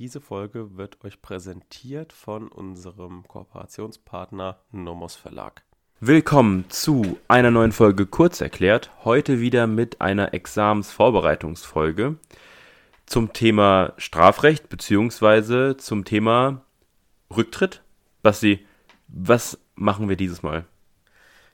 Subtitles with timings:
[0.00, 5.62] Diese Folge wird euch präsentiert von unserem Kooperationspartner Nomos Verlag.
[6.00, 8.90] Willkommen zu einer neuen Folge Kurzerklärt.
[9.04, 12.16] Heute wieder mit einer Examensvorbereitungsfolge
[13.06, 16.62] zum Thema Strafrecht beziehungsweise zum Thema
[17.30, 17.80] Rücktritt.
[18.20, 18.66] Basti,
[19.06, 20.64] was machen wir dieses Mal?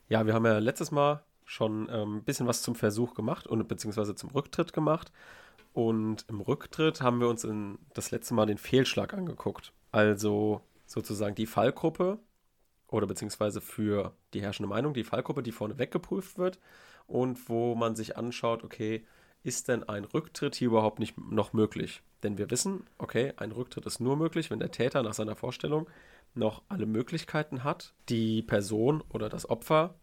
[0.09, 3.69] Ja, wir haben ja letztes Mal schon ähm, ein bisschen was zum Versuch gemacht und
[3.69, 5.13] beziehungsweise zum Rücktritt gemacht.
[5.73, 9.73] Und im Rücktritt haben wir uns in, das letzte Mal den Fehlschlag angeguckt.
[9.93, 12.19] Also sozusagen die Fallgruppe
[12.89, 16.59] oder beziehungsweise für die herrschende Meinung die Fallgruppe, die vorne weggeprüft wird
[17.07, 19.05] und wo man sich anschaut, okay,
[19.43, 22.03] ist denn ein Rücktritt hier überhaupt nicht noch möglich?
[22.23, 25.89] Denn wir wissen, okay, ein Rücktritt ist nur möglich, wenn der Täter nach seiner Vorstellung
[26.35, 29.95] noch alle Möglichkeiten hat, die Person oder das Opfer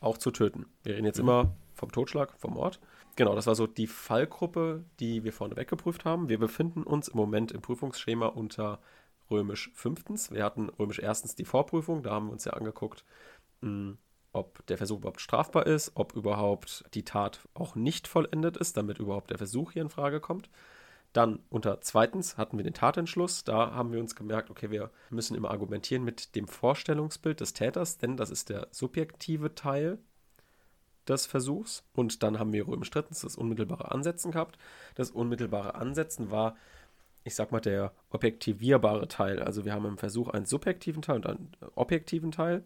[0.00, 0.66] auch zu töten.
[0.82, 1.28] Wir reden jetzt mhm.
[1.28, 2.80] immer vom Totschlag, vom Mord.
[3.16, 6.28] Genau, das war so die Fallgruppe, die wir vorne weggeprüft haben.
[6.28, 8.80] Wir befinden uns im Moment im Prüfungsschema unter
[9.30, 10.30] römisch fünftens.
[10.30, 13.04] Wir hatten römisch erstens die Vorprüfung, da haben wir uns ja angeguckt,
[13.60, 13.98] mh, hm,
[14.32, 18.98] ob der Versuch überhaupt strafbar ist, ob überhaupt die Tat auch nicht vollendet ist, damit
[18.98, 20.48] überhaupt der Versuch hier in Frage kommt.
[21.12, 23.44] Dann unter zweitens hatten wir den Tatentschluss.
[23.44, 27.98] Da haben wir uns gemerkt, okay, wir müssen immer argumentieren mit dem Vorstellungsbild des Täters,
[27.98, 29.98] denn das ist der subjektive Teil
[31.08, 31.84] des Versuchs.
[31.94, 34.58] Und dann haben wir römisch drittens das unmittelbare Ansetzen gehabt.
[34.94, 36.56] Das unmittelbare Ansetzen war,
[37.24, 39.42] ich sag mal, der objektivierbare Teil.
[39.42, 42.64] Also wir haben im Versuch einen subjektiven Teil und einen objektiven Teil.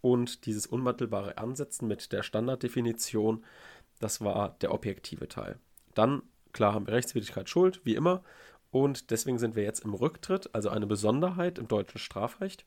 [0.00, 3.44] Und dieses unmittelbare Ansetzen mit der Standarddefinition,
[3.98, 5.58] das war der objektive Teil.
[5.94, 8.22] Dann, klar, haben wir Rechtswidrigkeit Schuld, wie immer.
[8.70, 12.66] Und deswegen sind wir jetzt im Rücktritt, also eine Besonderheit im deutschen Strafrecht,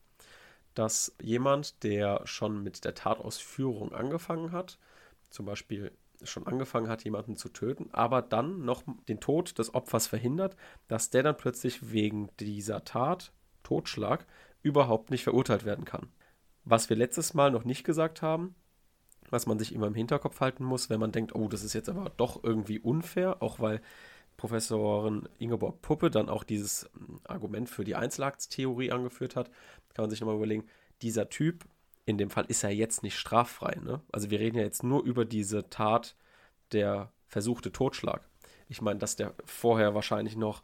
[0.73, 4.80] dass jemand, der schon mit der Tatausführung angefangen hat,
[5.30, 5.91] zum Beispiel
[6.23, 10.55] schon angefangen hat, jemanden zu töten, aber dann noch den Tod des Opfers verhindert,
[10.88, 13.31] dass der dann plötzlich wegen dieser Tat,
[13.63, 14.25] Totschlag,
[14.61, 16.09] überhaupt nicht verurteilt werden kann.
[16.66, 18.55] Was wir letztes Mal noch nicht gesagt haben,
[19.30, 21.89] was man sich immer im Hinterkopf halten muss, wenn man denkt, oh, das ist jetzt
[21.89, 23.81] aber doch irgendwie unfair, auch weil
[24.37, 29.49] Professorin Ingeborg Puppe dann auch dieses hm, Argument für die Einzelaktstheorie angeführt hat,
[29.93, 30.65] kann man sich nochmal überlegen,
[31.02, 31.65] dieser Typ
[32.09, 33.77] in dem Fall ist er jetzt nicht straffrei.
[33.83, 34.02] Ne?
[34.11, 36.15] Also wir reden ja jetzt nur über diese Tat
[36.71, 38.27] der versuchte Totschlag.
[38.67, 40.64] Ich meine, dass der vorher wahrscheinlich noch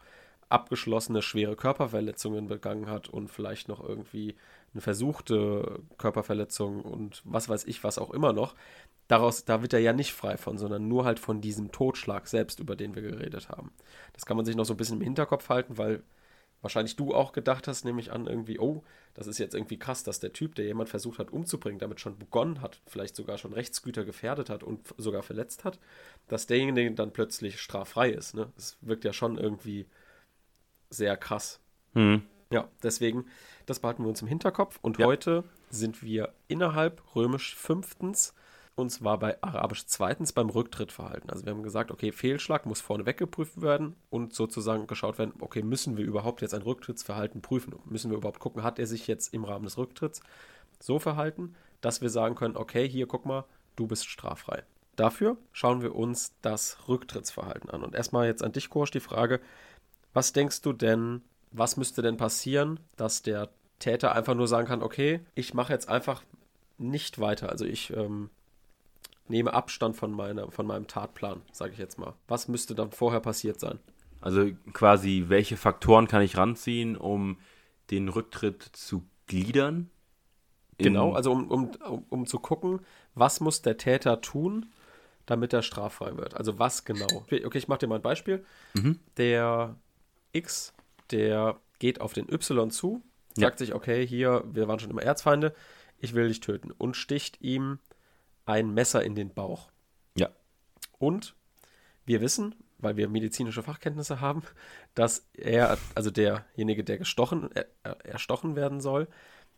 [0.49, 4.35] abgeschlossene schwere Körperverletzungen begangen hat und vielleicht noch irgendwie
[4.73, 8.55] eine versuchte Körperverletzung und was weiß ich, was auch immer noch.
[9.07, 12.59] Daraus, da wird er ja nicht frei von, sondern nur halt von diesem Totschlag selbst,
[12.59, 13.71] über den wir geredet haben.
[14.13, 16.01] Das kann man sich noch so ein bisschen im Hinterkopf halten, weil
[16.61, 18.83] wahrscheinlich du auch gedacht hast, nämlich an irgendwie, oh,
[19.13, 22.17] das ist jetzt irgendwie krass, dass der Typ, der jemand versucht hat umzubringen, damit schon
[22.17, 25.79] begonnen hat, vielleicht sogar schon Rechtsgüter gefährdet hat und sogar verletzt hat,
[26.27, 28.33] dass derjenige dann plötzlich straffrei ist.
[28.33, 28.51] Ne?
[28.55, 29.85] Das wirkt ja schon irgendwie
[30.89, 31.59] sehr krass.
[31.93, 32.23] Hm.
[32.51, 33.25] Ja, deswegen,
[33.65, 34.79] das behalten wir uns im Hinterkopf.
[34.81, 35.05] Und ja.
[35.05, 38.33] heute sind wir innerhalb römisch fünftens
[38.75, 41.29] und zwar bei Arabisch zweitens beim Rücktrittverhalten.
[41.29, 45.63] Also wir haben gesagt, okay, Fehlschlag muss vorne weggeprüft werden und sozusagen geschaut werden, okay,
[45.63, 47.75] müssen wir überhaupt jetzt ein Rücktrittsverhalten prüfen?
[47.85, 50.21] Müssen wir überhaupt gucken, hat er sich jetzt im Rahmen des Rücktritts
[50.79, 53.45] so verhalten, dass wir sagen können, okay, hier guck mal,
[53.77, 54.63] du bist straffrei.
[54.97, 57.83] Dafür schauen wir uns das Rücktrittsverhalten an.
[57.83, 59.39] Und erstmal jetzt an dich, Korsch, die Frage,
[60.13, 61.21] was denkst du denn,
[61.51, 63.49] was müsste denn passieren, dass der
[63.79, 66.23] Täter einfach nur sagen kann, okay, ich mache jetzt einfach
[66.77, 67.49] nicht weiter.
[67.49, 68.29] Also ich ähm,
[69.27, 72.13] nehme Abstand von, meiner, von meinem Tatplan, sage ich jetzt mal.
[72.27, 73.79] Was müsste dann vorher passiert sein?
[74.21, 77.37] Also quasi, welche Faktoren kann ich ranziehen, um
[77.91, 79.89] den Rücktritt zu gliedern?
[80.77, 82.81] Genau, also um, um, um, um zu gucken,
[83.13, 84.67] was muss der Täter tun,
[85.25, 86.35] damit er straffrei wird.
[86.35, 87.07] Also was genau?
[87.11, 88.45] Okay, ich mache dir mal ein Beispiel.
[88.73, 88.99] Mhm.
[89.17, 89.75] Der
[90.33, 90.73] X,
[91.11, 93.01] der geht auf den Y zu,
[93.35, 93.65] sagt ja.
[93.65, 95.53] sich, okay, hier, wir waren schon immer Erzfeinde,
[95.97, 97.79] ich will dich töten und sticht ihm
[98.45, 99.69] ein Messer in den Bauch.
[100.17, 100.29] Ja.
[100.97, 101.35] Und
[102.05, 104.43] wir wissen, weil wir medizinische Fachkenntnisse haben,
[104.93, 107.65] dass er, also derjenige, der gestochen, er,
[108.05, 109.07] erstochen werden soll,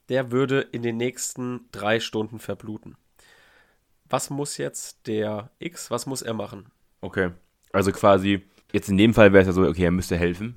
[0.10, 2.96] der würde in den nächsten drei Stunden verbluten.
[4.06, 6.72] Was muss jetzt der X, was muss er machen?
[7.02, 7.32] Okay.
[7.74, 10.56] Also quasi, jetzt in dem Fall wäre es ja so, okay, er müsste helfen.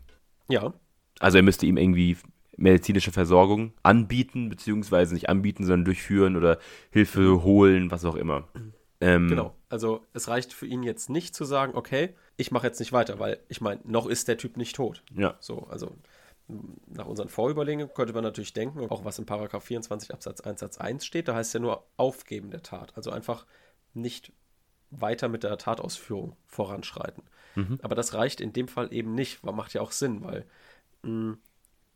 [0.48, 0.72] Ja.
[1.18, 2.16] Also er müsste ihm irgendwie
[2.60, 6.58] medizinische Versorgung anbieten, beziehungsweise nicht anbieten, sondern durchführen oder
[6.90, 8.48] Hilfe holen, was auch immer.
[9.00, 9.54] Ähm, genau.
[9.68, 13.18] Also es reicht für ihn jetzt nicht zu sagen, okay, ich mache jetzt nicht weiter,
[13.18, 15.02] weil ich meine, noch ist der Typ nicht tot.
[15.14, 15.36] Ja.
[15.40, 15.96] So, also
[16.86, 20.78] nach unseren Vorüberlegungen könnte man natürlich denken, auch was in Paragraph 24 Absatz 1 Satz
[20.78, 22.92] 1 steht, da heißt ja nur Aufgeben der Tat.
[22.96, 23.46] Also einfach
[23.94, 24.32] nicht
[24.90, 27.22] weiter mit der Tatausführung voranschreiten.
[27.54, 27.78] Mhm.
[27.82, 30.44] Aber das reicht in dem Fall eben nicht, macht ja auch Sinn, weil
[31.04, 31.38] hm,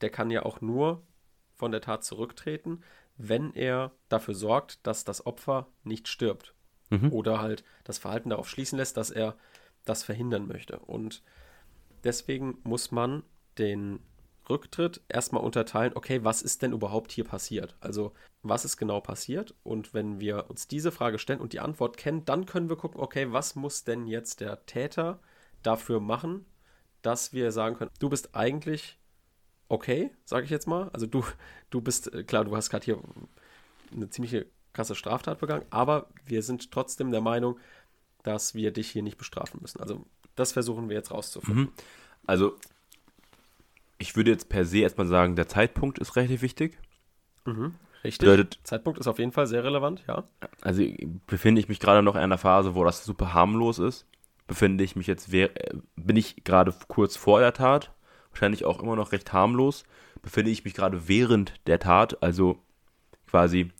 [0.00, 1.02] der kann ja auch nur
[1.54, 2.82] von der Tat zurücktreten,
[3.16, 6.54] wenn er dafür sorgt, dass das Opfer nicht stirbt.
[6.90, 7.12] Mhm.
[7.12, 9.36] Oder halt das Verhalten darauf schließen lässt, dass er
[9.84, 10.78] das verhindern möchte.
[10.78, 11.22] Und
[12.02, 13.22] deswegen muss man
[13.58, 14.00] den
[14.48, 17.76] Rücktritt erstmal unterteilen, okay, was ist denn überhaupt hier passiert?
[17.80, 18.12] Also,
[18.42, 19.54] was ist genau passiert?
[19.62, 23.00] Und wenn wir uns diese Frage stellen und die Antwort kennen, dann können wir gucken,
[23.00, 25.20] okay, was muss denn jetzt der Täter
[25.62, 26.44] dafür machen,
[27.00, 28.98] dass wir sagen können, du bist eigentlich
[29.68, 30.90] okay, sage ich jetzt mal.
[30.92, 31.24] Also du,
[31.70, 32.98] du bist, äh, klar, du hast gerade hier
[33.92, 37.58] eine ziemliche krasse Straftat begangen, aber wir sind trotzdem der Meinung,
[38.22, 39.80] dass wir dich hier nicht bestrafen müssen.
[39.80, 41.64] Also das versuchen wir jetzt rauszufinden.
[41.64, 41.72] Mhm.
[42.26, 42.56] Also
[43.98, 46.78] ich würde jetzt per se erstmal sagen, der Zeitpunkt ist relativ wichtig.
[47.44, 47.74] Mhm.
[48.02, 48.20] Richtig.
[48.28, 50.24] Bedeutet, Zeitpunkt ist auf jeden Fall sehr relevant, ja.
[50.60, 50.82] Also
[51.26, 54.06] befinde ich mich gerade noch in einer Phase, wo das super harmlos ist.
[54.46, 55.48] Befinde ich mich jetzt, äh,
[55.96, 57.94] bin ich gerade kurz vor der Tat,
[58.34, 59.84] wahrscheinlich auch immer noch recht harmlos.
[60.22, 62.58] Befinde ich mich gerade während der Tat, also
[63.26, 63.70] quasi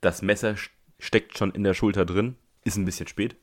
[0.00, 0.56] das Messer
[0.98, 3.36] steckt schon in der Schulter drin, ist ein bisschen spät.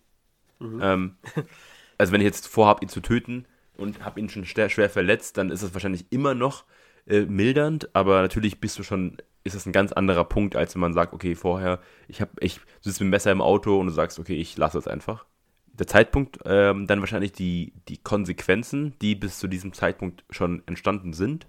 [0.59, 0.79] Mhm.
[0.81, 1.15] Ähm,
[1.97, 3.45] also wenn ich jetzt vorhabe, ihn zu töten,
[3.81, 6.63] und habe ihn schon schwer verletzt, dann ist es wahrscheinlich immer noch
[7.07, 10.81] äh, mildernd, aber natürlich bist du schon, ist es ein ganz anderer Punkt, als wenn
[10.81, 13.91] man sagt, okay, vorher, ich habe, ich sitze mit dem Messer im Auto und du
[13.91, 15.25] sagst, okay, ich lasse es einfach.
[15.81, 21.11] Der Zeitpunkt, ähm, dann wahrscheinlich die, die Konsequenzen, die bis zu diesem Zeitpunkt schon entstanden
[21.11, 21.47] sind.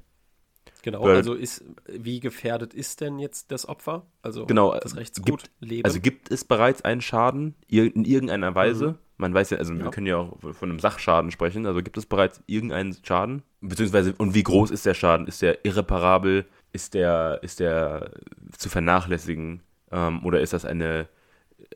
[0.80, 4.06] Genau, Weil, also ist, wie gefährdet ist denn jetzt das Opfer?
[4.22, 5.84] Also genau, das Rechtsgut gibt, Leben?
[5.84, 8.92] Also gibt es bereits einen Schaden in irgendeiner Weise?
[8.92, 8.98] Mhm.
[9.18, 9.84] Man weiß ja, also ja.
[9.84, 11.66] wir können ja auch von einem Sachschaden sprechen.
[11.66, 13.42] Also gibt es bereits irgendeinen Schaden?
[13.60, 15.26] Beziehungsweise, und wie groß ist der Schaden?
[15.26, 16.46] Ist der irreparabel?
[16.72, 18.12] Ist der, ist der
[18.56, 19.60] zu vernachlässigen?
[19.90, 21.06] Ähm, oder ist das eine,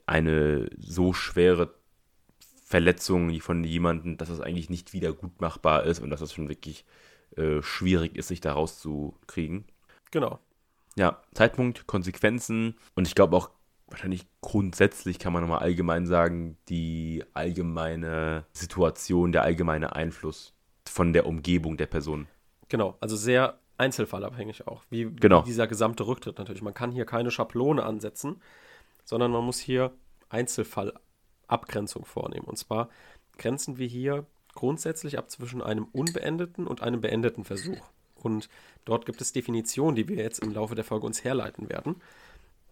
[0.07, 1.75] eine so schwere
[2.69, 6.49] Verletzung von jemandem, dass es eigentlich nicht wieder gut machbar ist und dass es schon
[6.49, 6.85] wirklich
[7.37, 9.65] äh, schwierig ist, sich da rauszukriegen?
[10.11, 10.41] Genau.
[10.97, 13.51] Ja, Zeitpunkt, Konsequenzen und ich glaube auch
[13.87, 20.53] wahrscheinlich grundsätzlich kann man nochmal allgemein sagen, die allgemeine Situation, der allgemeine Einfluss
[20.89, 22.27] von der Umgebung der Person.
[22.69, 25.43] Genau, also sehr einzelfallabhängig auch, wie, genau.
[25.43, 26.63] wie dieser gesamte Rücktritt natürlich.
[26.63, 28.43] Man kann hier keine Schablone ansetzen,
[29.05, 29.93] sondern man muss hier
[31.49, 32.47] Einzelfallabgrenzung vornehmen.
[32.47, 32.89] Und zwar
[33.39, 37.81] grenzen wir hier grundsätzlich ab zwischen einem unbeendeten und einem beendeten Versuch.
[38.15, 38.49] Und
[38.85, 41.97] dort gibt es Definitionen, die wir jetzt im Laufe der Folge uns herleiten werden.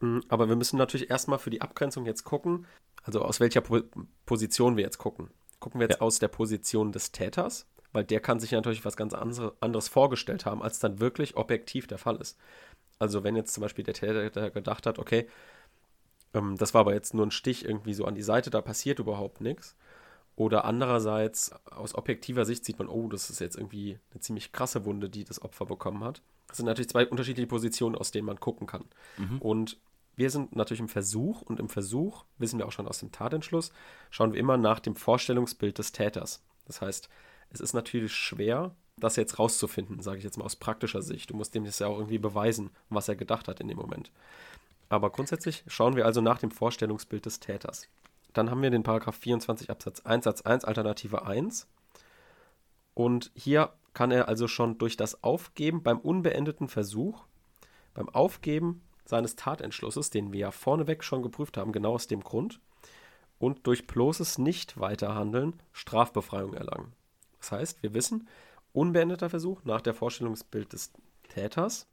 [0.00, 2.66] Hm, aber wir müssen natürlich erstmal für die Abgrenzung jetzt gucken,
[3.02, 3.82] also aus welcher po
[4.24, 5.28] Position wir jetzt gucken.
[5.60, 6.02] Gucken wir jetzt ja.
[6.02, 10.62] aus der Position des Täters, weil der kann sich natürlich was ganz anderes vorgestellt haben,
[10.62, 12.38] als dann wirklich objektiv der Fall ist.
[12.98, 15.28] Also wenn jetzt zum Beispiel der Täter gedacht hat, okay,
[16.34, 18.98] ähm, das war aber jetzt nur ein Stich irgendwie so an die Seite, da passiert
[18.98, 19.76] überhaupt nichts.
[20.36, 24.84] Oder andererseits, aus objektiver Sicht sieht man, oh, das ist jetzt irgendwie eine ziemlich krasse
[24.84, 26.22] Wunde, die das Opfer bekommen hat.
[26.48, 28.84] Das sind natürlich zwei unterschiedliche Positionen, aus denen man gucken kann.
[29.16, 29.38] Mhm.
[29.38, 29.78] Und
[30.16, 33.72] wir sind natürlich im Versuch und im Versuch, wissen wir auch schon aus dem Tatentschluss,
[34.10, 36.42] schauen wir immer nach dem Vorstellungsbild des Täters.
[36.66, 37.08] Das heißt,
[37.50, 41.30] es ist natürlich schwer, das jetzt rauszufinden, sage ich jetzt mal aus praktischer Sicht.
[41.30, 44.10] Du musst dem das ja auch irgendwie beweisen, was er gedacht hat in dem Moment.
[44.94, 47.88] Aber grundsätzlich schauen wir also nach dem Vorstellungsbild des Täters.
[48.32, 51.66] Dann haben wir den Paragraph 24 Absatz 1 Satz 1 Alternative 1.
[52.94, 57.24] Und hier kann er also schon durch das Aufgeben beim unbeendeten Versuch,
[57.92, 62.60] beim Aufgeben seines Tatentschlusses, den wir ja vorneweg schon geprüft haben, genau aus dem Grund,
[63.40, 66.92] und durch bloßes Nicht-Weiterhandeln Strafbefreiung erlangen.
[67.40, 68.28] Das heißt, wir wissen,
[68.72, 70.92] unbeendeter Versuch nach der Vorstellungsbild des
[71.30, 71.88] Täters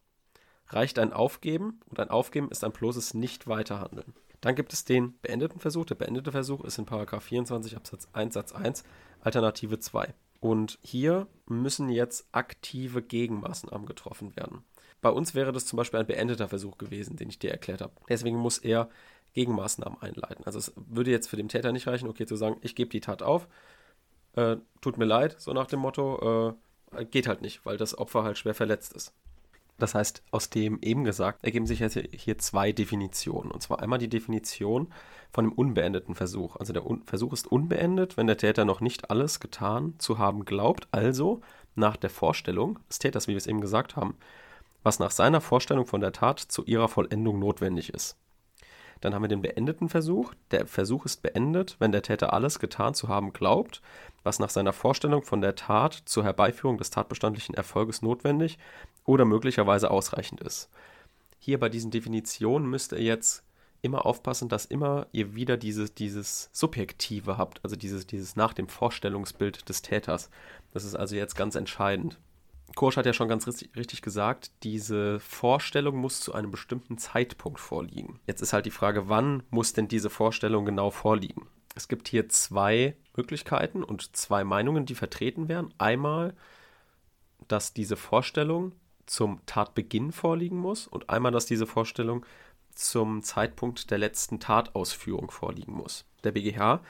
[0.73, 4.13] reicht ein Aufgeben und ein Aufgeben ist ein bloßes Nicht-Weiterhandeln.
[4.41, 5.85] Dann gibt es den beendeten Versuch.
[5.85, 8.83] Der beendete Versuch ist in 24 Absatz 1 Satz 1
[9.21, 10.13] Alternative 2.
[10.39, 14.63] Und hier müssen jetzt aktive Gegenmaßnahmen getroffen werden.
[15.01, 17.93] Bei uns wäre das zum Beispiel ein beendeter Versuch gewesen, den ich dir erklärt habe.
[18.09, 18.89] Deswegen muss er
[19.33, 20.45] Gegenmaßnahmen einleiten.
[20.45, 22.99] Also es würde jetzt für den Täter nicht reichen, okay, zu sagen, ich gebe die
[22.99, 23.47] Tat auf,
[24.33, 26.55] äh, tut mir leid, so nach dem Motto,
[26.95, 29.13] äh, geht halt nicht, weil das Opfer halt schwer verletzt ist.
[29.81, 33.49] Das heißt, aus dem eben gesagt ergeben sich jetzt hier zwei Definitionen.
[33.49, 34.93] Und zwar einmal die Definition
[35.31, 36.55] von dem unbeendeten Versuch.
[36.57, 40.45] Also der Un Versuch ist unbeendet, wenn der Täter noch nicht alles getan zu haben
[40.45, 41.41] glaubt, also
[41.73, 44.15] nach der Vorstellung des Täters, wie wir es eben gesagt haben,
[44.83, 48.17] was nach seiner Vorstellung von der Tat zu ihrer Vollendung notwendig ist.
[48.99, 50.35] Dann haben wir den beendeten Versuch.
[50.51, 53.81] Der Versuch ist beendet, wenn der Täter alles getan zu haben glaubt,
[54.23, 58.59] was nach seiner Vorstellung von der Tat zur Herbeiführung des tatbestandlichen Erfolges notwendig
[59.05, 60.69] oder möglicherweise ausreichend ist.
[61.39, 63.43] Hier bei diesen Definitionen müsst ihr jetzt
[63.81, 68.67] immer aufpassen, dass immer ihr wieder dieses, dieses Subjektive habt, also dieses, dieses nach dem
[68.67, 70.29] Vorstellungsbild des Täters.
[70.71, 72.19] Das ist also jetzt ganz entscheidend.
[72.75, 77.59] Korsch hat ja schon ganz richtig, richtig gesagt, diese Vorstellung muss zu einem bestimmten Zeitpunkt
[77.59, 78.19] vorliegen.
[78.27, 81.47] Jetzt ist halt die Frage, wann muss denn diese Vorstellung genau vorliegen?
[81.75, 85.73] Es gibt hier zwei Möglichkeiten und zwei Meinungen, die vertreten werden.
[85.77, 86.33] Einmal,
[87.47, 88.73] dass diese Vorstellung
[89.11, 92.25] zum Tatbeginn vorliegen muss und einmal, dass diese Vorstellung
[92.73, 96.05] zum Zeitpunkt der letzten Tatausführung vorliegen muss.
[96.23, 96.81] Der BGH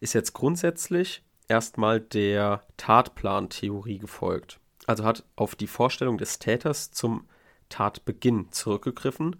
[0.00, 7.26] ist jetzt grundsätzlich erstmal der Tatplantheorie gefolgt also hat auf die Vorstellung des Täters zum
[7.68, 9.36] Tatbeginn zurückgegriffen.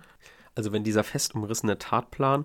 [0.54, 2.44] Also wenn dieser fest umrissene Tatplan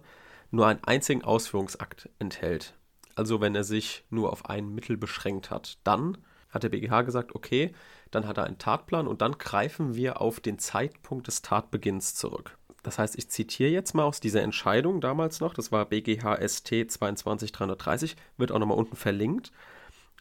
[0.52, 2.76] nur einen einzigen Ausführungsakt enthält,
[3.16, 6.18] also wenn er sich nur auf ein Mittel beschränkt hat, dann
[6.50, 7.72] hat der BGH gesagt, okay,
[8.12, 12.58] dann hat er einen Tatplan und dann greifen wir auf den Zeitpunkt des Tatbeginns zurück.
[12.84, 16.90] Das heißt, ich zitiere jetzt mal aus dieser Entscheidung damals noch, das war BGH ST
[16.90, 19.52] 22330, wird auch nochmal unten verlinkt.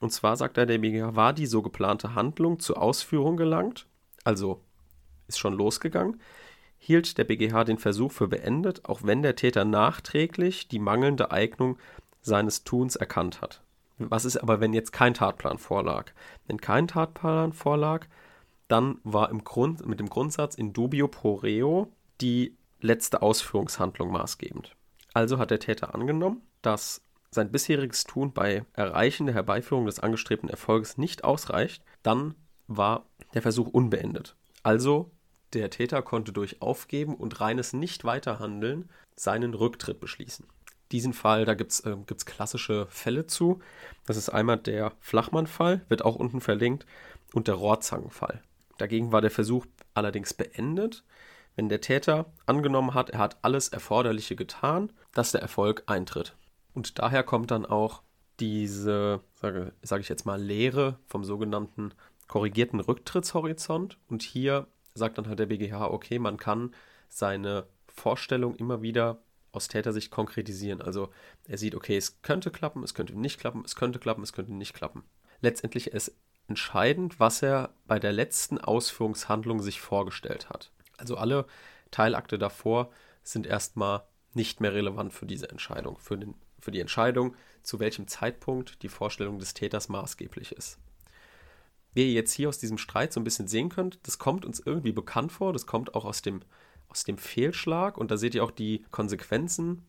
[0.01, 3.87] Und zwar sagt er, der BGH war die so geplante Handlung zur Ausführung gelangt,
[4.25, 4.61] also
[5.29, 6.21] ist schon losgegangen,
[6.79, 11.79] hielt der BGH den Versuch für beendet, auch wenn der Täter nachträglich die mangelnde Eignung
[12.21, 13.63] seines Tuns erkannt hat.
[13.99, 16.13] Was ist aber, wenn jetzt kein Tatplan vorlag?
[16.47, 18.07] Wenn kein Tatplan vorlag,
[18.69, 24.77] dann war im Grund, mit dem Grundsatz in dubio pro reo die letzte Ausführungshandlung maßgebend.
[25.15, 30.49] Also hat der Täter angenommen, dass sein bisheriges Tun bei Erreichen der Herbeiführung des angestrebten
[30.49, 32.35] Erfolges nicht ausreicht, dann
[32.67, 34.37] war der Versuch unbeendet.
[34.63, 35.11] Also
[35.55, 40.47] der Täter konnte durch Aufgeben und reines Nicht-Weiterhandeln seinen Rücktritt beschließen.
[40.93, 43.61] Diesen Fall, da gibt es äh, klassische Fälle zu.
[44.07, 46.87] Das ist einmal der Flachmann-Fall, wird auch unten verlinkt,
[47.35, 48.43] und der Rohrzangenfall.
[48.79, 51.05] Dagegen war der Versuch allerdings beendet,
[51.59, 56.37] wenn der Täter angenommen hat, er hat alles Erforderliche getan, dass der Erfolg eintritt.
[56.73, 58.03] Und daher kommt dann auch
[58.39, 61.95] diese, sage, sage ich jetzt mal, Lehre vom sogenannten
[62.29, 63.99] korrigierten Rücktrittshorizont.
[64.09, 66.73] Und hier sagt dann halt der BGH, okay, man kann
[67.09, 69.19] seine Vorstellung immer wieder
[69.53, 70.83] aus Tätersicht konkretisieren.
[70.83, 71.11] Also
[71.47, 74.55] er sieht, okay, es könnte klappen, es könnte nicht klappen, es könnte klappen, es könnte
[74.55, 75.05] nicht klappen.
[75.41, 76.13] Letztendlich ist
[76.49, 80.73] entscheidend, was er bei der letzten Ausführungshandlung sich vorgestellt hat.
[80.97, 81.47] Also alle
[81.91, 82.91] Teilakte davor
[83.23, 84.03] sind erstmal
[84.35, 88.89] nicht mehr relevant für diese Entscheidung, für den für die Entscheidung, zu welchem Zeitpunkt die
[88.89, 90.79] Vorstellung des Täters maßgeblich ist.
[91.95, 94.61] Wie ihr jetzt hier aus diesem Streit so ein bisschen sehen könnt, das kommt uns
[94.61, 96.43] irgendwie bekannt vor, das kommt auch aus dem,
[96.89, 99.83] aus dem Fehlschlag und da seht ihr auch die Konsequenzen,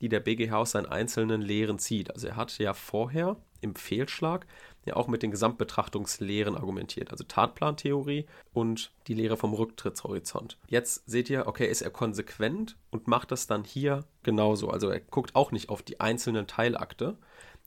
[0.00, 2.12] die der BGH aus seinen einzelnen Lehren zieht.
[2.12, 4.46] Also er hat ja vorher im Fehlschlag
[4.84, 10.56] ja auch mit den Gesamtbetrachtungslehren argumentiert, also Tatplantheorie und die Lehre vom Rücktrittshorizont.
[10.68, 14.70] Jetzt seht ihr, okay, ist er konsequent und macht das dann hier genauso.
[14.70, 17.18] Also er guckt auch nicht auf die einzelnen Teilakte,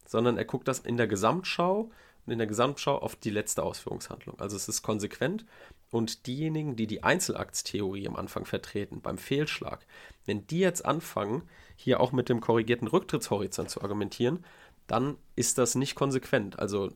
[0.05, 1.91] sondern er guckt das in der Gesamtschau
[2.25, 4.39] und in der Gesamtschau auf die letzte Ausführungshandlung.
[4.39, 5.45] Also es ist konsequent
[5.89, 9.85] und diejenigen, die die Einzelaktstheorie am Anfang vertreten, beim Fehlschlag,
[10.25, 11.43] wenn die jetzt anfangen,
[11.75, 14.45] hier auch mit dem korrigierten Rücktrittshorizont zu argumentieren,
[14.87, 16.59] dann ist das nicht konsequent.
[16.59, 16.91] Also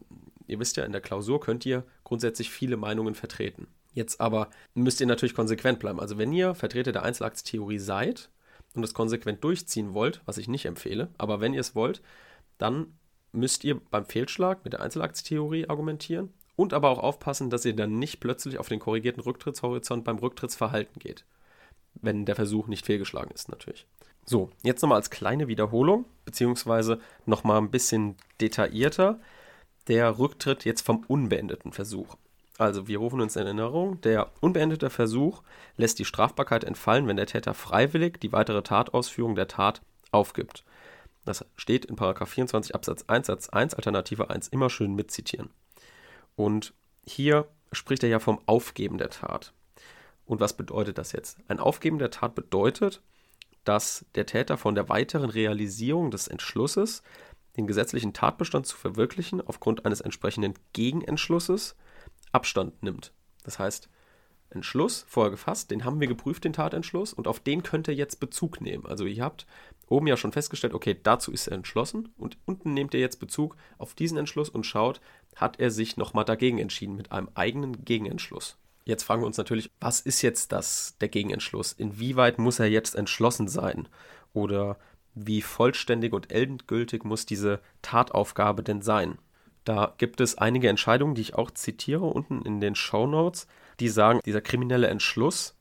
[0.48, 3.68] ihr wisst ja, in der Klausur könnt ihr grundsätzlich viele Meinungen vertreten.
[3.94, 6.00] Jetzt aber müsst ihr natürlich konsequent bleiben.
[6.00, 8.30] Also wenn ihr Vertreter der Einzelaktstheorie seid
[8.74, 12.02] und das konsequent durchziehen wollt, was ich nicht empfehle, aber wenn ihr es wollt,
[12.58, 12.98] dann
[13.36, 18.00] müsst ihr beim Fehlschlag mit der Einzelaktstheorie argumentieren und aber auch aufpassen, dass ihr dann
[18.00, 21.26] nicht plötzlich auf den korrigierten Rücktrittshorizont beim Rücktrittsverhalten geht.
[21.96, 23.86] Wenn der Versuch nicht fehlgeschlagen ist, natürlich.
[24.26, 29.20] So, jetzt nochmal als kleine Wiederholung, beziehungsweise nochmal ein bisschen detaillierter,
[29.88, 32.16] der Rücktritt jetzt vom unbeendeten Versuch.
[32.58, 35.44] Also wir rufen uns in Erinnerung, der unbeendete Versuch
[35.78, 40.64] lässt die Strafbarkeit entfallen, wenn der Täter freiwillig die weitere Tatausführung der Tat aufgibt.
[41.26, 45.50] Das steht in 24 Absatz 1 Satz 1 Alternative 1 immer schön mitzitieren.
[46.36, 46.74] Und
[47.06, 49.54] hier spricht er ja vom Aufgeben der Tat.
[50.26, 51.38] Und was bedeutet das jetzt?
[51.48, 53.02] Ein Aufgeben der Tat bedeutet,
[53.64, 57.04] dass der Täter von der weiteren Realisierung des Entschlusses,
[57.58, 61.76] den gesetzlichen Tatbestand zu verwirklichen, aufgrund eines entsprechenden Gegenentschlusses
[62.32, 63.12] Abstand nimmt.
[63.44, 63.90] Das heißt,
[64.50, 68.20] Entschluss vorher gefasst, den haben wir geprüft, den Tatentschluss, und auf den könnt ihr jetzt
[68.20, 68.86] Bezug nehmen.
[68.86, 69.46] Also ihr habt
[69.88, 73.56] oben ja schon festgestellt, okay, dazu ist er entschlossen, und unten nehmt ihr jetzt Bezug
[73.78, 75.02] auf diesen Entschluss und schaut,
[75.36, 78.58] hat er sich nochmal dagegen entschieden mit einem eigenen Gegenentschluss.
[78.86, 81.74] Jetzt fragen wir uns natürlich, was ist jetzt das, der Gegenentschluss?
[81.74, 83.88] Inwieweit muss er jetzt entschlossen sein?
[84.32, 84.78] Oder
[85.16, 89.18] wie vollständig und endgültig muss diese Tataufgabe denn sein?
[89.64, 93.48] Da gibt es einige Entscheidungen, die ich auch zitiere unten in den Show Notes,
[93.80, 95.56] die sagen, dieser kriminelle Entschluss,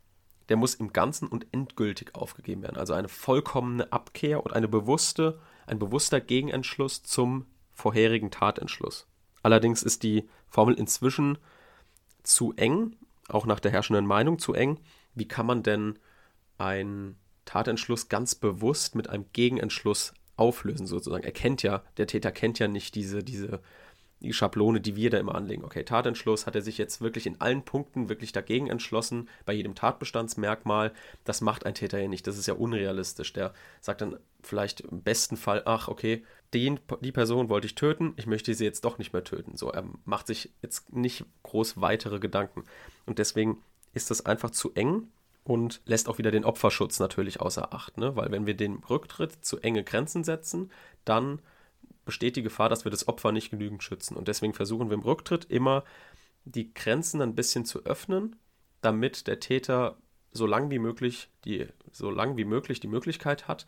[0.48, 2.76] der muss im Ganzen und endgültig aufgegeben werden.
[2.76, 9.06] Also eine vollkommene Abkehr und eine bewusste, ein bewusster Gegenentschluss zum vorherigen Tatentschluss.
[9.42, 11.38] Allerdings ist die Formel inzwischen
[12.22, 12.96] zu eng,
[13.28, 14.80] auch nach der herrschenden Meinung zu eng.
[15.14, 15.98] Wie kann man denn
[16.58, 21.24] einen Tatentschluss ganz bewusst mit einem Gegenentschluss auflösen, sozusagen?
[21.24, 23.60] Er kennt ja, der Täter kennt ja nicht diese, diese
[24.24, 25.64] die Schablone, die wir da immer anlegen.
[25.64, 29.74] Okay, Tatentschluss hat er sich jetzt wirklich in allen Punkten wirklich dagegen entschlossen, bei jedem
[29.74, 30.92] Tatbestandsmerkmal.
[31.24, 33.32] Das macht ein Täter ja nicht, das ist ja unrealistisch.
[33.32, 38.14] Der sagt dann vielleicht im besten Fall, ach, okay, den, die Person wollte ich töten,
[38.16, 39.56] ich möchte sie jetzt doch nicht mehr töten.
[39.56, 42.64] So, er macht sich jetzt nicht groß weitere Gedanken.
[43.06, 43.62] Und deswegen
[43.92, 45.08] ist das einfach zu eng
[45.44, 47.98] und lässt auch wieder den Opferschutz natürlich außer Acht.
[47.98, 48.16] Ne?
[48.16, 50.70] Weil wenn wir den Rücktritt zu enge Grenzen setzen,
[51.04, 51.40] dann
[52.04, 54.16] besteht die Gefahr, dass wir das Opfer nicht genügend schützen.
[54.16, 55.84] Und deswegen versuchen wir im Rücktritt immer
[56.44, 58.36] die Grenzen ein bisschen zu öffnen,
[58.80, 59.96] damit der Täter
[60.32, 63.66] so lang wie möglich die, so lang wie möglich die Möglichkeit hat,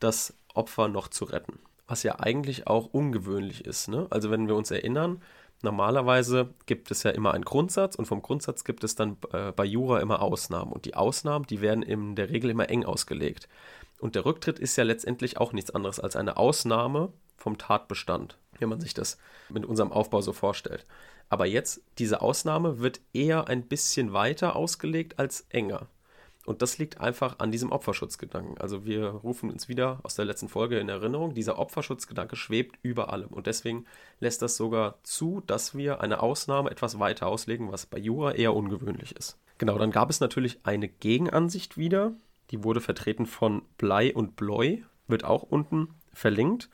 [0.00, 1.60] das Opfer noch zu retten.
[1.86, 3.88] Was ja eigentlich auch ungewöhnlich ist.
[3.88, 4.06] Ne?
[4.10, 5.22] Also wenn wir uns erinnern,
[5.62, 9.64] normalerweise gibt es ja immer einen Grundsatz und vom Grundsatz gibt es dann äh, bei
[9.64, 10.72] Jura immer Ausnahmen.
[10.72, 13.48] Und die Ausnahmen, die werden in der Regel immer eng ausgelegt.
[13.98, 17.12] Und der Rücktritt ist ja letztendlich auch nichts anderes als eine Ausnahme
[17.42, 19.18] vom Tatbestand, wenn man sich das
[19.50, 20.86] mit unserem Aufbau so vorstellt.
[21.28, 25.88] Aber jetzt, diese Ausnahme wird eher ein bisschen weiter ausgelegt als enger.
[26.44, 28.58] Und das liegt einfach an diesem Opferschutzgedanken.
[28.58, 33.12] Also wir rufen uns wieder aus der letzten Folge in Erinnerung, dieser Opferschutzgedanke schwebt über
[33.12, 33.28] allem.
[33.28, 33.86] Und deswegen
[34.18, 38.54] lässt das sogar zu, dass wir eine Ausnahme etwas weiter auslegen, was bei Jura eher
[38.54, 39.38] ungewöhnlich ist.
[39.58, 42.12] Genau, dann gab es natürlich eine Gegenansicht wieder.
[42.50, 46.68] Die wurde vertreten von Blei und Bloy, wird auch unten verlinkt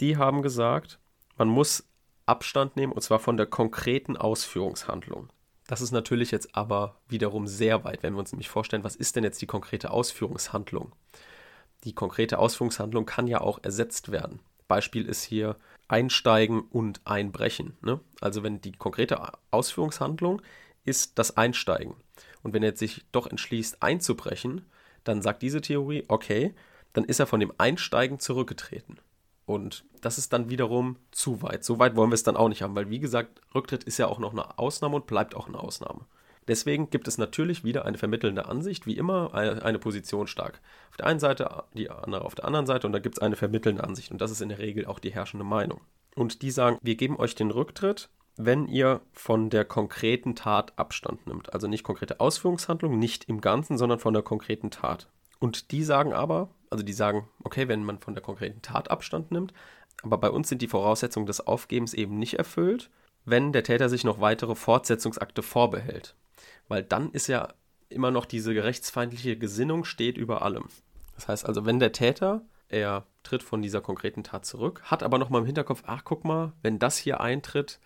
[0.00, 0.98] die haben gesagt,
[1.36, 1.88] man muss
[2.26, 5.28] Abstand nehmen und zwar von der konkreten Ausführungshandlung.
[5.66, 9.16] Das ist natürlich jetzt aber wiederum sehr weit, wenn wir uns nämlich vorstellen, was ist
[9.16, 10.92] denn jetzt die konkrete Ausführungshandlung?
[11.84, 14.40] Die konkrete Ausführungshandlung kann ja auch ersetzt werden.
[14.68, 15.56] Beispiel ist hier
[15.88, 17.76] Einsteigen und Einbrechen.
[17.82, 18.00] Ne?
[18.20, 20.42] Also wenn die konkrete Ausführungshandlung
[20.84, 21.94] ist das Einsteigen.
[22.42, 24.66] Und wenn er jetzt sich doch entschließt einzubrechen,
[25.02, 26.54] dann sagt diese Theorie, okay,
[26.92, 28.98] dann ist er von dem Einsteigen zurückgetreten.
[29.46, 31.64] Und das ist dann wiederum zu weit.
[31.64, 34.06] So weit wollen wir es dann auch nicht haben, weil wie gesagt, Rücktritt ist ja
[34.06, 36.06] auch noch eine Ausnahme und bleibt auch eine Ausnahme.
[36.46, 40.60] Deswegen gibt es natürlich wieder eine vermittelnde Ansicht, wie immer eine Position stark.
[40.90, 43.36] Auf der einen Seite, die andere auf der anderen Seite und da gibt es eine
[43.36, 45.80] vermittelnde Ansicht und das ist in der Regel auch die herrschende Meinung.
[46.14, 51.26] Und die sagen, wir geben euch den Rücktritt, wenn ihr von der konkreten Tat Abstand
[51.26, 51.52] nimmt.
[51.54, 55.08] Also nicht konkrete Ausführungshandlung, nicht im Ganzen, sondern von der konkreten Tat.
[55.38, 59.30] Und die sagen aber, also die sagen, okay, wenn man von der konkreten Tat Abstand
[59.30, 59.52] nimmt,
[60.02, 62.90] aber bei uns sind die Voraussetzungen des Aufgebens eben nicht erfüllt,
[63.24, 66.14] wenn der Täter sich noch weitere Fortsetzungsakte vorbehält.
[66.68, 67.54] Weil dann ist ja
[67.88, 70.68] immer noch diese rechtsfeindliche Gesinnung steht über allem.
[71.14, 75.18] Das heißt also, wenn der Täter, er tritt von dieser konkreten Tat zurück, hat aber
[75.18, 77.78] noch mal im Hinterkopf, ach guck mal, wenn das hier eintritt,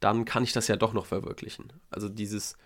[0.00, 1.72] dann kann ich das ja doch noch verwirklichen.
[1.90, 2.56] Also dieses,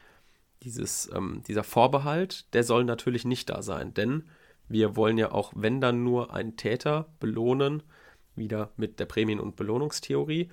[0.62, 4.24] dieses, ähm, dieser Vorbehalt, der soll natürlich nicht da sein, denn
[4.68, 7.82] wir wollen ja auch, wenn dann nur einen Täter belohnen,
[8.34, 10.50] wieder mit der Prämien- und Belohnungstheorie,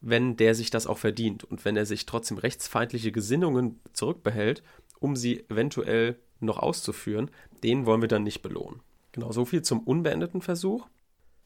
[0.00, 4.62] wenn der sich das auch verdient und wenn er sich trotzdem rechtsfeindliche Gesinnungen zurückbehält,
[4.98, 7.30] um sie eventuell noch auszuführen,
[7.62, 8.80] den wollen wir dann nicht belohnen.
[9.12, 10.86] Genau, so viel zum unbeendeten Versuch.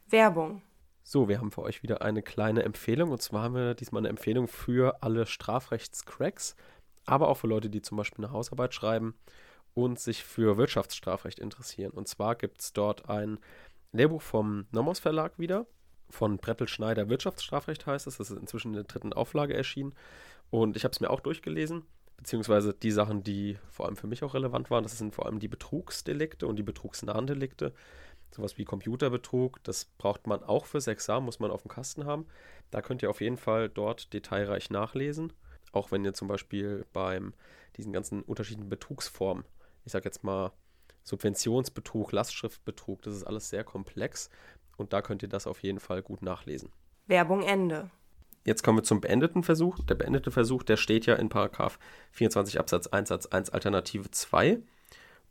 [0.09, 0.63] Werbung.
[1.03, 4.09] So, wir haben für euch wieder eine kleine Empfehlung und zwar haben wir diesmal eine
[4.09, 6.57] Empfehlung für alle Strafrechtscracks,
[7.07, 9.15] aber auch für Leute, die zum Beispiel eine Hausarbeit schreiben
[9.75, 11.93] und sich für Wirtschaftsstrafrecht interessieren.
[11.93, 13.39] Und zwar gibt es dort ein
[13.93, 15.67] Lehrbuch vom Nomos Verlag wieder,
[16.11, 18.19] von Brettel Schneider Wirtschaftsstrafrecht heißt es.
[18.19, 19.95] Das ist inzwischen in der dritten Auflage erschienen.
[20.51, 21.85] Und ich habe es mir auch durchgelesen,
[22.17, 24.85] beziehungsweise die Sachen, die vor allem für mich auch relevant waren.
[24.85, 27.73] Das sind vor allem die Betrugsdelikte und die betrugsnahen Delikte.
[28.31, 32.27] Sowas wie Computerbetrug, das braucht man auch fürs Examen, muss man auf dem Kasten haben.
[32.71, 35.33] Da könnt ihr auf jeden Fall dort detailreich nachlesen.
[35.73, 37.35] Auch wenn ihr zum Beispiel beim
[37.77, 39.45] diesen ganzen unterschiedlichen Betrugsformen
[39.87, 40.53] ich sage jetzt mal,
[41.05, 44.29] Subventionsbetrug, Lastschriftbetrug, das ist alles sehr komplex
[44.77, 46.71] und da könnt ihr das auf jeden Fall gut nachlesen.
[47.07, 47.89] Werbung Ende.
[48.45, 49.79] Jetzt kommen wir zum beendeten Versuch.
[49.81, 51.79] Der beendete Versuch, der steht ja in Paragraph
[52.13, 54.59] 24 Absatz 1 Satz 1 Alternative 2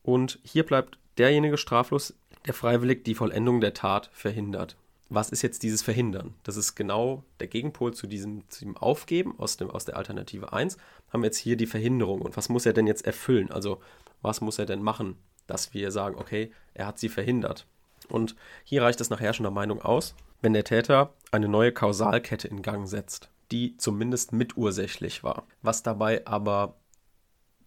[0.02, 2.14] und hier bleibt derjenige straflos,
[2.46, 4.78] der freiwillig die Vollendung der Tat verhindert.
[5.10, 6.34] Was ist jetzt dieses Verhindern?
[6.44, 10.52] Das ist genau der Gegenpol zu diesem, zu diesem Aufgeben aus, dem, aus der Alternative
[10.52, 10.78] 1.
[11.10, 12.22] Haben wir jetzt hier die Verhinderung.
[12.22, 13.52] Und was muss er denn jetzt erfüllen?
[13.52, 13.82] Also
[14.22, 17.68] was muss er denn machen, dass wir sagen, okay, er hat sie verhindert.
[18.10, 22.62] Und hier reicht es nach herrschender Meinung aus, wenn der Täter eine neue Kausalkette in
[22.62, 25.48] Gang setzt, die zumindest mitursächlich war.
[25.62, 26.78] Was dabei aber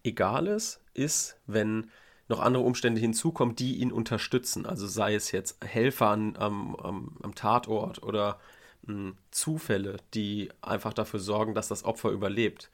[0.02, 1.90] egal ist, ist, wenn
[2.28, 4.66] noch andere Umstände hinzukommen, die ihn unterstützen.
[4.66, 8.38] Also sei es jetzt Helfer an, am, am, am Tatort oder
[8.82, 12.70] mh, hm, Zufälle, die einfach dafür sorgen, dass das Opfer überlebt.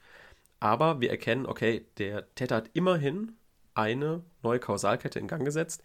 [0.59, 3.33] Aber wir erkennen, okay, der Täter hat immerhin
[3.73, 5.83] eine neue Kausalkette in Gang gesetzt,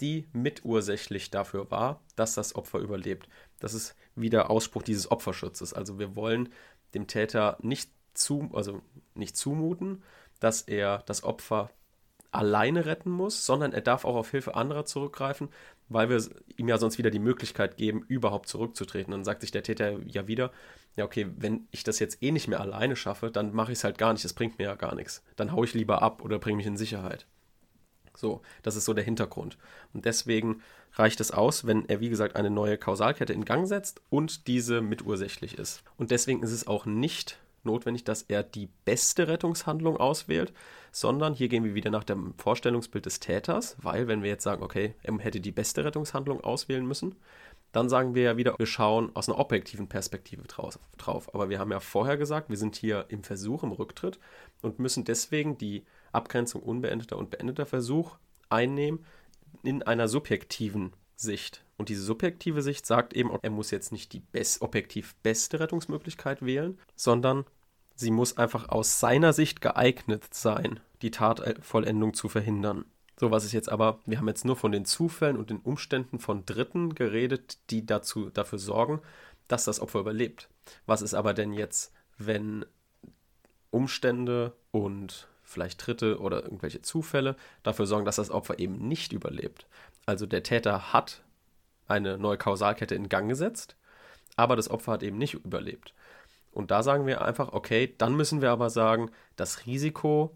[0.00, 3.28] die mitursächlich dafür war, dass das Opfer überlebt.
[3.58, 5.72] Das ist wieder Ausspruch dieses Opferschutzes.
[5.72, 6.50] Also wir wollen
[6.94, 8.82] dem Täter nicht, zu, also
[9.14, 10.02] nicht zumuten,
[10.40, 11.70] dass er das Opfer
[12.38, 15.48] alleine retten muss, sondern er darf auch auf Hilfe anderer zurückgreifen,
[15.88, 16.22] weil wir
[16.56, 19.10] ihm ja sonst wieder die Möglichkeit geben, überhaupt zurückzutreten.
[19.10, 20.52] Dann sagt sich der Täter ja wieder,
[20.94, 23.84] ja okay, wenn ich das jetzt eh nicht mehr alleine schaffe, dann mache ich es
[23.84, 25.24] halt gar nicht, das bringt mir ja gar nichts.
[25.34, 27.26] Dann haue ich lieber ab oder bringe mich in Sicherheit.
[28.16, 29.58] So, das ist so der Hintergrund.
[29.92, 34.00] Und deswegen reicht es aus, wenn er, wie gesagt, eine neue Kausalkette in Gang setzt
[34.10, 35.82] und diese mitursächlich ist.
[35.96, 40.52] Und deswegen ist es auch nicht notwendig, dass er die beste Rettungshandlung auswählt,
[40.90, 44.62] sondern hier gehen wir wieder nach dem Vorstellungsbild des Täters, weil wenn wir jetzt sagen,
[44.62, 47.14] okay, er hätte die beste Rettungshandlung auswählen müssen,
[47.72, 50.78] dann sagen wir ja wieder, wir schauen aus einer objektiven Perspektive drauf.
[51.34, 54.18] Aber wir haben ja vorher gesagt, wir sind hier im Versuch, im Rücktritt
[54.62, 58.16] und müssen deswegen die Abgrenzung unbeendeter und beendeter Versuch
[58.48, 59.04] einnehmen
[59.62, 61.64] in einer subjektiven Sicht.
[61.76, 66.44] Und diese subjektive Sicht sagt eben, er muss jetzt nicht die best, objektiv beste Rettungsmöglichkeit
[66.44, 67.44] wählen, sondern
[67.98, 72.84] sie muss einfach aus seiner Sicht geeignet sein, die Tatvollendung zu verhindern.
[73.18, 76.20] So, was ist jetzt aber, wir haben jetzt nur von den Zufällen und den Umständen
[76.20, 79.00] von Dritten geredet, die dazu, dafür sorgen,
[79.48, 80.48] dass das Opfer überlebt.
[80.86, 82.64] Was ist aber denn jetzt, wenn
[83.70, 87.34] Umstände und vielleicht Dritte oder irgendwelche Zufälle
[87.64, 89.66] dafür sorgen, dass das Opfer eben nicht überlebt?
[90.06, 91.24] Also der Täter hat
[91.88, 93.76] eine neue Kausalkette in Gang gesetzt,
[94.36, 95.94] aber das Opfer hat eben nicht überlebt.
[96.52, 100.34] Und da sagen wir einfach, okay, dann müssen wir aber sagen, das Risiko,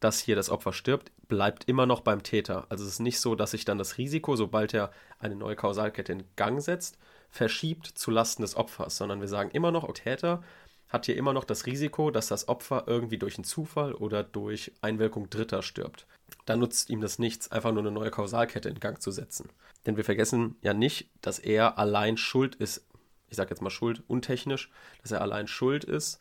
[0.00, 2.66] dass hier das Opfer stirbt, bleibt immer noch beim Täter.
[2.68, 6.12] Also es ist nicht so, dass sich dann das Risiko, sobald er eine neue Kausalkette
[6.12, 6.98] in Gang setzt,
[7.30, 10.42] verschiebt zu Lasten des Opfers, sondern wir sagen immer noch, Täter
[10.88, 14.72] hat hier immer noch das Risiko, dass das Opfer irgendwie durch einen Zufall oder durch
[14.80, 16.06] Einwirkung Dritter stirbt.
[16.44, 19.48] Da nutzt ihm das nichts, einfach nur eine neue Kausalkette in Gang zu setzen.
[19.86, 22.86] Denn wir vergessen ja nicht, dass er allein schuld ist,
[23.34, 24.70] ich sage jetzt mal schuld, untechnisch,
[25.02, 26.20] dass er allein schuld ist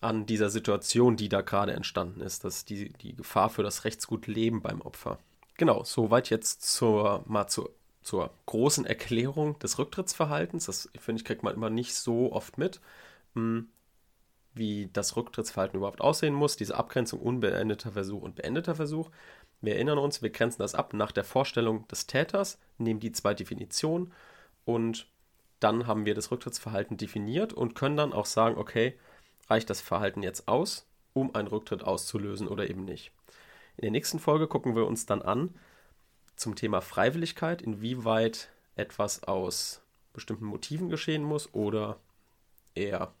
[0.00, 4.62] an dieser Situation, die da gerade entstanden ist, dass die, die Gefahr für das Rechtsgutleben
[4.62, 5.18] beim Opfer.
[5.56, 7.70] Genau, soweit jetzt zur, mal zur,
[8.02, 10.66] zur großen Erklärung des Rücktrittsverhaltens.
[10.66, 12.80] Das, finde ich, kriegt man immer nicht so oft mit,
[13.34, 13.68] hm,
[14.54, 16.56] wie das Rücktrittsverhalten überhaupt aussehen muss.
[16.56, 19.10] Diese Abgrenzung unbeendeter Versuch und beendeter Versuch.
[19.60, 23.34] Wir erinnern uns, wir grenzen das ab nach der Vorstellung des Täters, nehmen die zwei
[23.34, 24.12] Definitionen
[24.64, 25.06] und
[25.62, 28.98] dann haben wir das Rücktrittsverhalten definiert und können dann auch sagen, okay,
[29.48, 33.12] reicht das Verhalten jetzt aus, um einen Rücktritt auszulösen oder eben nicht.
[33.76, 35.54] In der nächsten Folge gucken wir uns dann an
[36.36, 41.98] zum Thema Freiwilligkeit, inwieweit etwas aus bestimmten Motiven geschehen muss oder
[42.74, 43.12] eher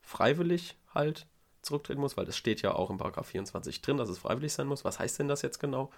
[0.00, 1.26] freiwillig halt
[1.62, 4.66] zurücktreten muss, weil das steht ja auch im Paragraph 24 drin, dass es freiwillig sein
[4.66, 4.84] muss.
[4.84, 5.90] Was heißt denn das jetzt genau?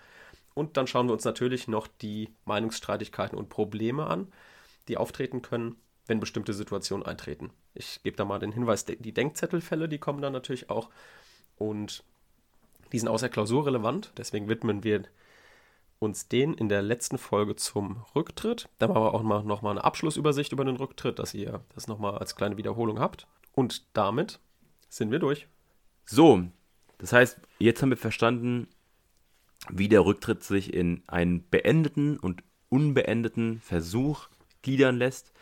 [0.55, 4.33] Und dann schauen wir uns natürlich noch die Meinungsstreitigkeiten und Probleme an,
[4.89, 5.77] die auftreten können,
[6.11, 7.51] wenn bestimmte Situationen eintreten.
[7.73, 10.91] Ich gebe da mal den Hinweis, die Denkzettelfälle, die kommen dann natürlich auch
[11.57, 12.05] und
[12.93, 15.05] die sind außer Klausur relevant, deswegen widmen wir
[16.01, 18.69] uns den in der letzten Folge zum Rücktritt.
[18.79, 21.87] Da machen wir auch mal, noch mal eine Abschlussübersicht über den Rücktritt, dass ihr das
[21.87, 23.27] nochmal als kleine Wiederholung habt.
[23.53, 24.41] Und damit
[24.89, 25.47] sind wir durch.
[26.07, 26.43] So,
[26.99, 28.67] das heißt, jetzt haben wir verstanden,
[29.69, 34.29] wie der Rücktritt sich in einen beendeten und unbeendeten Versuch
[34.63, 35.33] gliedern lässt.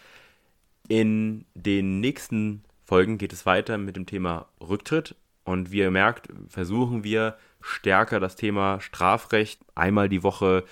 [0.89, 6.29] In den nächsten Folgen geht es weiter mit dem Thema Rücktritt und wie ihr merkt,
[6.49, 10.65] versuchen wir stärker das Thema Strafrecht einmal die Woche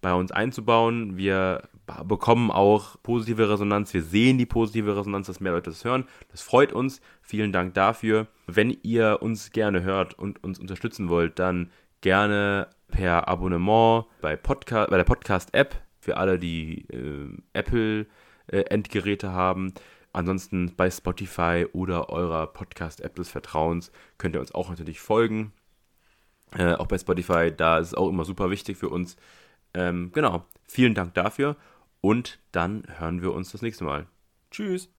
[0.00, 1.16] bei uns einzubauen.
[1.16, 1.68] Wir
[2.04, 3.92] bekommen auch positive Resonanz.
[3.94, 6.04] Wir sehen die positive Resonanz, dass mehr Leute das hören.
[6.30, 7.00] Das freut uns.
[7.22, 8.28] Vielen Dank dafür.
[8.46, 14.90] Wenn ihr uns gerne hört und uns unterstützen wollt, dann gerne per Abonnement bei, Podcast,
[14.90, 18.06] bei der Podcast-App für alle, die äh, Apple
[18.48, 19.72] äh, Endgeräte haben.
[20.12, 25.52] Ansonsten bei Spotify oder eurer Podcast-App des Vertrauens könnt ihr uns auch natürlich folgen.
[26.56, 29.16] Äh, auch bei Spotify, da ist es auch immer super wichtig für uns.
[29.74, 31.56] Ähm, genau, vielen Dank dafür
[32.00, 34.06] und dann hören wir uns das nächste Mal.
[34.50, 34.88] Tschüss.